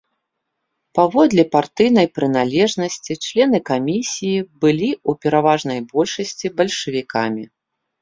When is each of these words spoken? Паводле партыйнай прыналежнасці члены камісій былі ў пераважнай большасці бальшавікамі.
Паводле 0.99 1.43
партыйнай 1.55 2.07
прыналежнасці 2.15 3.19
члены 3.27 3.57
камісій 3.69 4.35
былі 4.61 4.91
ў 5.09 5.29
пераважнай 5.29 5.79
большасці 5.95 6.47
бальшавікамі. 6.61 7.43